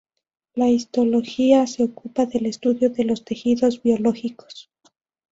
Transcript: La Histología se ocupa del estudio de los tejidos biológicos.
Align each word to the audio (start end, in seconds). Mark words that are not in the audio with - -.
La 0.55 0.67
Histología 0.67 1.67
se 1.67 1.83
ocupa 1.83 2.25
del 2.25 2.47
estudio 2.47 2.89
de 2.89 3.03
los 3.03 3.23
tejidos 3.23 3.83
biológicos. 3.83 4.71